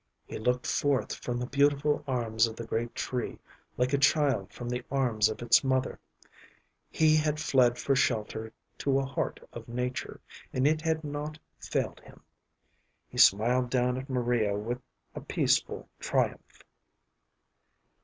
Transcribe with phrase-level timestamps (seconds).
[0.25, 3.37] He looked forth from the beautiful arms of the great tree
[3.77, 5.99] like a child from the arms of its mother.
[6.89, 10.19] He had fled for shelter to a heart of nature,
[10.51, 12.23] and it had not failed him.
[13.09, 14.81] He smiled down at Maria with
[15.13, 16.63] a peaceful triumph.